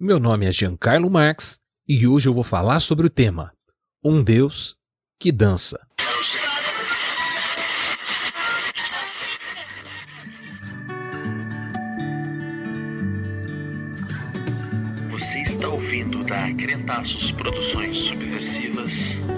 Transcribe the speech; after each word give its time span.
Meu 0.00 0.20
nome 0.20 0.46
é 0.46 0.52
Giancarlo 0.52 1.10
Marx 1.10 1.58
e 1.88 2.06
hoje 2.06 2.28
eu 2.28 2.32
vou 2.32 2.44
falar 2.44 2.78
sobre 2.78 3.04
o 3.04 3.10
tema 3.10 3.52
Um 4.04 4.22
Deus 4.22 4.76
que 5.18 5.32
dança. 5.32 5.76
Você 15.10 15.38
está 15.42 15.68
ouvindo 15.68 16.22
da 16.22 16.54
Crentaços 16.54 17.32
Produções 17.32 17.98
Subversivas. 17.98 19.37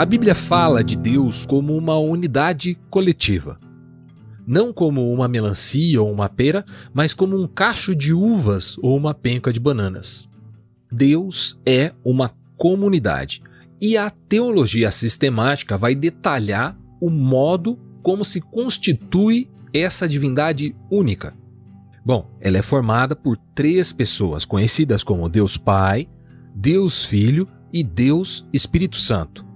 A 0.00 0.06
Bíblia 0.06 0.34
fala 0.34 0.82
de 0.82 0.96
Deus 0.96 1.44
como 1.44 1.76
uma 1.76 1.98
unidade 1.98 2.74
coletiva. 2.88 3.60
Não 4.46 4.72
como 4.72 5.12
uma 5.12 5.28
melancia 5.28 6.00
ou 6.00 6.10
uma 6.10 6.26
pera, 6.26 6.64
mas 6.94 7.12
como 7.12 7.38
um 7.38 7.46
cacho 7.46 7.94
de 7.94 8.14
uvas 8.14 8.78
ou 8.78 8.96
uma 8.96 9.12
penca 9.12 9.52
de 9.52 9.60
bananas. 9.60 10.26
Deus 10.90 11.60
é 11.66 11.92
uma 12.02 12.32
comunidade 12.56 13.42
e 13.78 13.94
a 13.98 14.08
teologia 14.08 14.90
sistemática 14.90 15.76
vai 15.76 15.94
detalhar 15.94 16.78
o 16.98 17.10
modo 17.10 17.78
como 18.02 18.24
se 18.24 18.40
constitui 18.40 19.50
essa 19.70 20.08
divindade 20.08 20.74
única. 20.90 21.36
Bom, 22.02 22.26
ela 22.40 22.56
é 22.56 22.62
formada 22.62 23.14
por 23.14 23.36
três 23.54 23.92
pessoas 23.92 24.46
conhecidas 24.46 25.04
como 25.04 25.28
Deus 25.28 25.58
Pai, 25.58 26.08
Deus 26.54 27.04
Filho 27.04 27.46
e 27.70 27.84
Deus 27.84 28.48
Espírito 28.50 28.96
Santo. 28.96 29.49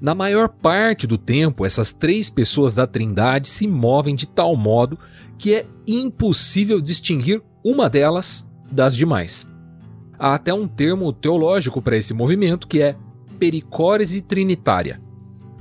Na 0.00 0.14
maior 0.14 0.48
parte 0.48 1.06
do 1.06 1.18
tempo, 1.18 1.66
essas 1.66 1.92
três 1.92 2.30
pessoas 2.30 2.74
da 2.74 2.86
Trindade 2.86 3.48
se 3.48 3.66
movem 3.66 4.14
de 4.14 4.28
tal 4.28 4.56
modo 4.56 4.98
que 5.36 5.54
é 5.54 5.66
impossível 5.86 6.80
distinguir 6.80 7.42
uma 7.64 7.90
delas 7.90 8.48
das 8.70 8.94
demais. 8.94 9.46
Há 10.18 10.34
até 10.34 10.54
um 10.54 10.68
termo 10.68 11.12
teológico 11.12 11.82
para 11.82 11.96
esse 11.96 12.14
movimento 12.14 12.68
que 12.68 12.80
é 12.80 12.96
pericórese 13.38 14.20
trinitária, 14.20 15.00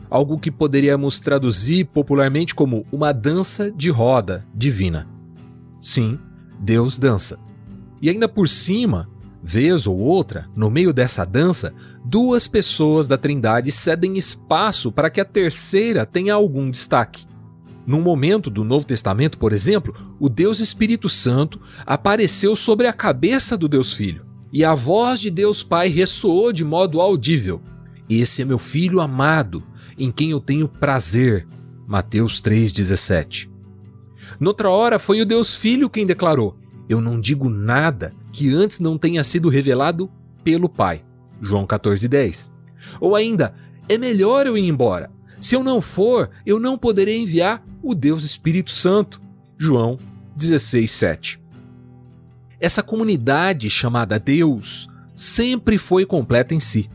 algo 0.09 0.37
que 0.37 0.51
poderíamos 0.51 1.19
traduzir 1.19 1.85
popularmente 1.85 2.53
como 2.53 2.85
uma 2.91 3.11
dança 3.11 3.71
de 3.71 3.89
roda 3.89 4.45
divina. 4.53 5.07
Sim, 5.79 6.19
Deus 6.59 6.97
dança. 6.97 7.39
E 8.01 8.09
ainda 8.09 8.27
por 8.27 8.47
cima, 8.47 9.09
vez 9.43 9.85
ou 9.87 9.97
outra, 9.97 10.47
no 10.55 10.69
meio 10.69 10.91
dessa 10.91 11.23
dança, 11.25 11.73
duas 12.09 12.47
pessoas 12.47 13.05
da 13.05 13.17
Trindade 13.17 13.69
cedem 13.69 14.17
espaço 14.17 14.93
para 14.93 15.09
que 15.09 15.19
a 15.19 15.25
terceira 15.25 16.05
tenha 16.05 16.33
algum 16.33 16.71
destaque. 16.71 17.25
Num 17.85 18.01
momento 18.01 18.49
do 18.49 18.63
Novo 18.63 18.85
Testamento, 18.85 19.37
por 19.37 19.51
exemplo, 19.51 19.93
o 20.17 20.29
Deus 20.29 20.61
Espírito 20.61 21.09
Santo 21.09 21.59
apareceu 21.85 22.55
sobre 22.55 22.87
a 22.87 22.93
cabeça 22.93 23.57
do 23.57 23.67
Deus 23.67 23.93
Filho, 23.93 24.25
e 24.53 24.63
a 24.63 24.73
voz 24.73 25.19
de 25.19 25.29
Deus 25.29 25.63
Pai 25.63 25.89
ressoou 25.89 26.53
de 26.53 26.63
modo 26.63 27.01
audível: 27.01 27.61
Esse 28.09 28.41
é 28.41 28.45
meu 28.45 28.59
filho 28.59 29.01
amado, 29.01 29.61
em 29.97 30.09
quem 30.09 30.31
eu 30.31 30.39
tenho 30.39 30.67
prazer. 30.67 31.45
Mateus 31.85 32.41
3,17. 32.41 33.49
Noutra 34.39 34.69
hora 34.69 34.97
foi 34.97 35.21
o 35.21 35.25
Deus 35.25 35.55
Filho 35.55 35.89
quem 35.89 36.05
declarou: 36.05 36.57
Eu 36.87 37.01
não 37.01 37.19
digo 37.19 37.49
nada 37.49 38.13
que 38.31 38.53
antes 38.53 38.79
não 38.79 38.97
tenha 38.97 39.23
sido 39.25 39.49
revelado 39.49 40.09
pelo 40.41 40.69
Pai. 40.69 41.06
João 41.41 41.65
14,10. 41.65 42.51
Ou 42.99 43.15
ainda, 43.15 43.53
é 43.89 43.97
melhor 43.97 44.45
eu 44.45 44.57
ir 44.57 44.67
embora. 44.67 45.11
Se 45.39 45.55
eu 45.55 45.63
não 45.63 45.81
for, 45.81 46.29
eu 46.45 46.59
não 46.59 46.77
poderei 46.77 47.19
enviar 47.19 47.63
o 47.81 47.93
Deus 47.93 48.23
Espírito 48.23 48.71
Santo. 48.71 49.21
João 49.57 49.97
16,7. 50.37 51.39
Essa 52.59 52.81
comunidade 52.81 53.69
chamada 53.69 54.19
Deus 54.19 54.87
sempre 55.13 55.77
foi 55.77 56.05
completa 56.05 56.53
em 56.53 56.59
si. 56.59 56.89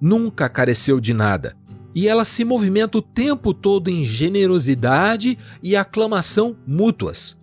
Nunca 0.00 0.48
careceu 0.48 1.00
de 1.00 1.12
nada. 1.12 1.56
E 1.94 2.08
ela 2.08 2.24
se 2.24 2.44
movimenta 2.44 2.98
o 2.98 3.02
tempo 3.02 3.54
todo 3.54 3.88
em 3.88 4.02
generosidade 4.02 5.38
e 5.62 5.76
aclamação 5.76 6.56
mútuas. 6.66 7.38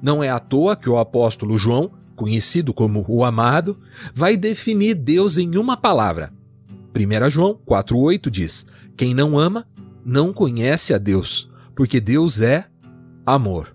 Não 0.00 0.22
é 0.22 0.30
à 0.30 0.38
toa 0.38 0.76
que 0.76 0.88
o 0.88 0.98
apóstolo 0.98 1.58
João 1.58 1.90
conhecido 2.14 2.72
como 2.72 3.04
o 3.08 3.24
amado, 3.24 3.78
vai 4.14 4.36
definir 4.36 4.94
Deus 4.94 5.38
em 5.38 5.56
uma 5.56 5.76
palavra. 5.76 6.32
1 6.94 7.30
João 7.30 7.58
4,8 7.66 8.30
diz: 8.30 8.66
Quem 8.96 9.14
não 9.14 9.38
ama, 9.38 9.66
não 10.04 10.32
conhece 10.32 10.94
a 10.94 10.98
Deus, 10.98 11.50
porque 11.74 12.00
Deus 12.00 12.40
é 12.40 12.66
amor. 13.26 13.74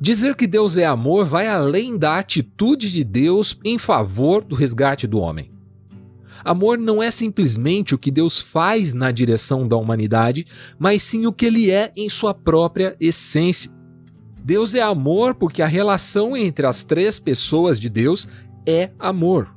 Dizer 0.00 0.34
que 0.34 0.46
Deus 0.46 0.76
é 0.76 0.84
amor 0.84 1.24
vai 1.24 1.46
além 1.46 1.96
da 1.96 2.18
atitude 2.18 2.90
de 2.90 3.04
Deus 3.04 3.56
em 3.64 3.78
favor 3.78 4.42
do 4.42 4.54
resgate 4.54 5.06
do 5.06 5.18
homem. 5.18 5.52
Amor 6.44 6.76
não 6.76 7.00
é 7.00 7.10
simplesmente 7.10 7.94
o 7.94 7.98
que 7.98 8.10
Deus 8.10 8.40
faz 8.40 8.92
na 8.92 9.12
direção 9.12 9.68
da 9.68 9.76
humanidade, 9.76 10.46
mas 10.78 11.02
sim 11.02 11.26
o 11.26 11.32
que 11.32 11.46
ele 11.46 11.70
é 11.70 11.92
em 11.96 12.08
sua 12.08 12.34
própria 12.34 12.96
essência. 12.98 13.70
Deus 14.44 14.74
é 14.74 14.80
amor 14.80 15.36
porque 15.36 15.62
a 15.62 15.66
relação 15.66 16.36
entre 16.36 16.66
as 16.66 16.82
três 16.82 17.18
pessoas 17.20 17.78
de 17.78 17.88
Deus 17.88 18.26
é 18.66 18.90
amor. 18.98 19.54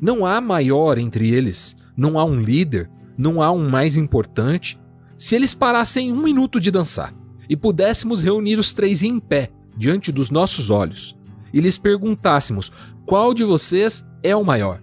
Não 0.00 0.24
há 0.24 0.40
maior 0.40 0.96
entre 0.96 1.30
eles, 1.30 1.76
não 1.94 2.18
há 2.18 2.24
um 2.24 2.40
líder, 2.40 2.90
não 3.16 3.42
há 3.42 3.52
um 3.52 3.68
mais 3.68 3.96
importante. 3.96 4.80
Se 5.18 5.34
eles 5.34 5.52
parassem 5.52 6.10
um 6.10 6.22
minuto 6.22 6.58
de 6.58 6.70
dançar 6.70 7.14
e 7.46 7.54
pudéssemos 7.54 8.22
reunir 8.22 8.58
os 8.58 8.72
três 8.72 9.02
em 9.02 9.20
pé 9.20 9.50
diante 9.76 10.10
dos 10.10 10.30
nossos 10.30 10.70
olhos 10.70 11.14
e 11.52 11.60
lhes 11.60 11.76
perguntássemos 11.76 12.72
qual 13.04 13.34
de 13.34 13.44
vocês 13.44 14.02
é 14.22 14.34
o 14.34 14.44
maior, 14.44 14.80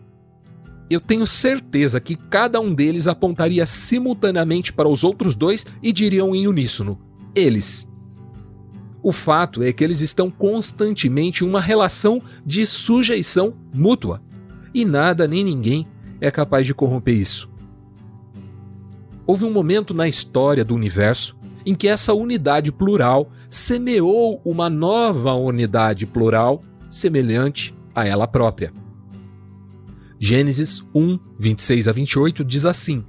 eu 0.90 1.02
tenho 1.02 1.26
certeza 1.26 2.00
que 2.00 2.16
cada 2.16 2.62
um 2.62 2.74
deles 2.74 3.08
apontaria 3.08 3.66
simultaneamente 3.66 4.72
para 4.72 4.88
os 4.88 5.04
outros 5.04 5.36
dois 5.36 5.66
e 5.82 5.92
diriam 5.92 6.36
em 6.36 6.48
uníssono: 6.48 7.00
eles. 7.34 7.87
O 9.08 9.14
fato 9.14 9.64
é 9.64 9.72
que 9.72 9.86
eles 9.86 10.02
estão 10.02 10.30
constantemente 10.30 11.42
em 11.42 11.48
uma 11.48 11.62
relação 11.62 12.22
de 12.46 12.66
sujeição 12.66 13.54
mútua. 13.74 14.22
E 14.74 14.84
nada 14.84 15.26
nem 15.26 15.46
ninguém 15.46 15.88
é 16.20 16.30
capaz 16.30 16.66
de 16.66 16.74
corromper 16.74 17.16
isso. 17.16 17.50
Houve 19.26 19.46
um 19.46 19.54
momento 19.54 19.94
na 19.94 20.10
história 20.10 20.66
do 20.66 20.76
universo 20.76 21.38
em 21.66 21.74
que 21.74 21.88
essa 21.88 22.14
unidade 22.14 22.70
plural 22.70 23.32
semeou 23.50 24.42
uma 24.44 24.70
nova 24.70 25.34
unidade 25.36 26.06
plural 26.06 26.62
semelhante 26.90 27.74
a 27.96 28.06
ela 28.06 28.28
própria. 28.28 28.74
Gênesis 30.20 30.84
1, 30.94 31.18
26 31.40 31.88
a 31.88 31.94
28 31.94 32.44
diz 32.44 32.66
assim: 32.66 33.06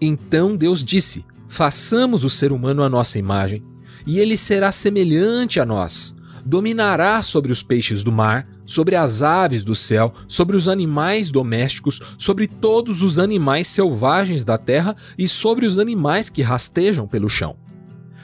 Então 0.00 0.56
Deus 0.56 0.82
disse: 0.82 1.26
Façamos 1.46 2.24
o 2.24 2.30
ser 2.30 2.52
humano 2.52 2.82
à 2.82 2.88
nossa 2.88 3.18
imagem 3.18 3.62
e 4.06 4.18
ele 4.18 4.36
será 4.36 4.72
semelhante 4.72 5.60
a 5.60 5.66
nós. 5.66 6.14
Dominará 6.44 7.22
sobre 7.22 7.52
os 7.52 7.62
peixes 7.62 8.02
do 8.02 8.10
mar, 8.10 8.48
sobre 8.66 8.96
as 8.96 9.22
aves 9.22 9.62
do 9.62 9.74
céu, 9.74 10.12
sobre 10.26 10.56
os 10.56 10.66
animais 10.66 11.30
domésticos, 11.30 12.00
sobre 12.18 12.48
todos 12.48 13.02
os 13.02 13.18
animais 13.18 13.68
selvagens 13.68 14.44
da 14.44 14.58
terra 14.58 14.96
e 15.16 15.28
sobre 15.28 15.66
os 15.66 15.78
animais 15.78 16.28
que 16.28 16.42
rastejam 16.42 17.06
pelo 17.06 17.28
chão. 17.28 17.56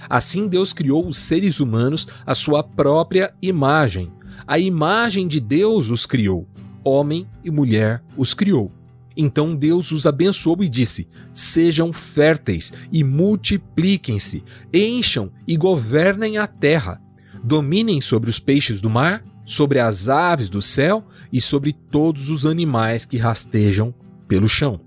Assim 0.08 0.48
Deus 0.48 0.72
criou 0.72 1.06
os 1.06 1.18
seres 1.18 1.60
humanos 1.60 2.08
à 2.26 2.34
sua 2.34 2.62
própria 2.62 3.32
imagem. 3.42 4.10
A 4.46 4.58
imagem 4.58 5.28
de 5.28 5.38
Deus 5.38 5.90
os 5.90 6.06
criou. 6.06 6.48
Homem 6.82 7.26
e 7.44 7.50
mulher 7.50 8.02
os 8.16 8.32
criou. 8.32 8.72
Então 9.20 9.56
Deus 9.56 9.90
os 9.90 10.06
abençoou 10.06 10.62
e 10.62 10.68
disse: 10.68 11.08
Sejam 11.34 11.92
férteis 11.92 12.72
e 12.92 13.02
multipliquem-se, 13.02 14.44
encham 14.72 15.32
e 15.46 15.56
governem 15.56 16.38
a 16.38 16.46
terra, 16.46 17.02
dominem 17.42 18.00
sobre 18.00 18.30
os 18.30 18.38
peixes 18.38 18.80
do 18.80 18.88
mar, 18.88 19.24
sobre 19.44 19.80
as 19.80 20.08
aves 20.08 20.48
do 20.48 20.62
céu 20.62 21.04
e 21.32 21.40
sobre 21.40 21.72
todos 21.72 22.30
os 22.30 22.46
animais 22.46 23.04
que 23.04 23.16
rastejam 23.16 23.92
pelo 24.28 24.48
chão. 24.48 24.80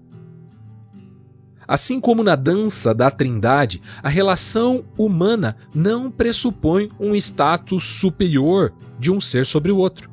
Assim 1.68 2.00
como 2.00 2.24
na 2.24 2.36
dança 2.36 2.94
da 2.94 3.10
Trindade, 3.10 3.82
a 4.02 4.10
relação 4.10 4.86
humana 4.98 5.58
não 5.74 6.12
pressupõe 6.12 6.90
um 7.00 7.16
status 7.16 7.84
superior 7.84 8.74
de 9.00 9.12
um 9.12 9.20
ser 9.20 9.46
sobre 9.46 9.72
o 9.72 9.78
outro. 9.78 10.11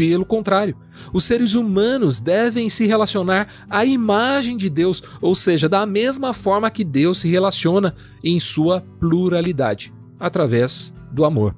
Pelo 0.00 0.24
contrário, 0.24 0.74
os 1.12 1.24
seres 1.24 1.52
humanos 1.54 2.20
devem 2.20 2.70
se 2.70 2.86
relacionar 2.86 3.48
à 3.68 3.84
imagem 3.84 4.56
de 4.56 4.70
Deus, 4.70 5.02
ou 5.20 5.34
seja, 5.34 5.68
da 5.68 5.84
mesma 5.84 6.32
forma 6.32 6.70
que 6.70 6.82
Deus 6.82 7.18
se 7.18 7.28
relaciona 7.28 7.94
em 8.24 8.40
sua 8.40 8.80
pluralidade. 8.98 9.92
através 10.18 10.94
do 11.12 11.22
amor. 11.22 11.54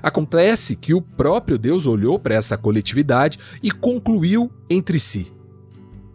Acontece 0.00 0.76
que 0.76 0.94
o 0.94 1.02
próprio 1.02 1.58
Deus 1.58 1.84
olhou 1.84 2.16
para 2.16 2.36
essa 2.36 2.56
coletividade 2.56 3.40
e 3.60 3.72
concluiu 3.72 4.48
entre 4.70 5.00
si: 5.00 5.32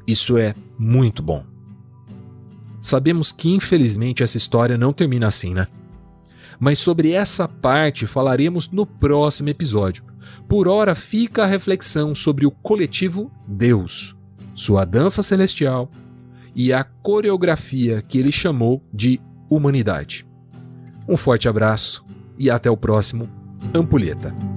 Isso 0.08 0.38
é 0.38 0.56
muito 0.80 1.22
bom. 1.22 1.44
Sabemos 2.82 3.34
que 3.34 3.54
infelizmente 3.54 4.24
essa 4.24 4.38
história 4.38 4.78
não 4.78 4.94
termina 4.94 5.28
assim, 5.28 5.54
né? 5.54 5.68
Mas 6.58 6.80
sobre 6.80 7.12
essa 7.12 7.50
parte 7.50 8.08
falaremos 8.08 8.70
no 8.70 8.86
próximo 8.86 9.50
episódio. 9.50 10.11
Por 10.48 10.68
hora 10.68 10.96
fica 10.96 11.44
a 11.44 11.48
reflexão 11.48 12.14
sobre 12.14 12.46
o 12.46 12.52
coletivo 12.52 13.32
Deus, 13.48 14.16
sua 14.54 14.86
dança 14.86 15.24
celestial 15.24 15.90
e 16.56 16.74
a 16.74 16.84
coreografia 16.84 18.02
que 18.02 18.18
ele 18.18 18.32
chamou 18.32 18.84
de 18.94 19.20
humanidade. 19.50 20.26
Um 21.08 21.18
forte 21.18 21.48
abraço 21.48 22.06
e 22.38 22.50
até 22.50 22.70
o 22.70 22.78
próximo 22.78 23.30
Ampulheta. 23.74 24.51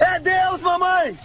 É 0.00 0.18
Deus, 0.20 0.60
mamãe! 0.60 1.16